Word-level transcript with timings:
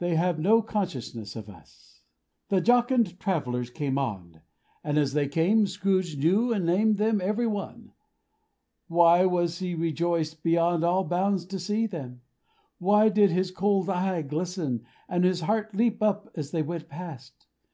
"They 0.00 0.16
have 0.16 0.38
no 0.38 0.60
consciousness 0.60 1.34
of 1.34 1.48
us." 1.48 2.02
The 2.50 2.60
jocund 2.60 3.18
travelers 3.18 3.70
came 3.70 3.96
on; 3.96 4.42
and 4.84 4.98
as 4.98 5.14
they 5.14 5.26
came, 5.26 5.66
Scrooge 5.66 6.18
knew 6.18 6.52
and 6.52 6.66
named 6.66 6.98
them 6.98 7.22
every 7.22 7.46
one. 7.46 7.92
Why 8.88 9.24
was 9.24 9.60
he 9.60 9.74
rejoiced 9.74 10.42
beyond 10.42 10.84
all 10.84 11.04
bounds 11.04 11.46
to 11.46 11.58
see 11.58 11.86
them? 11.86 12.20
Why 12.80 13.08
did 13.08 13.30
his 13.30 13.50
cold 13.50 13.88
eye 13.88 14.20
glisten, 14.20 14.84
and 15.08 15.24
his 15.24 15.40
heart 15.40 15.74
leap 15.74 16.02
up 16.02 16.28
as 16.34 16.50
they 16.50 16.60
went 16.60 16.90
past? 16.90 17.46